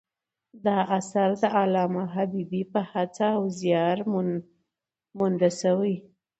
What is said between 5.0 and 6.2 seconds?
مونده سوی دﺉ.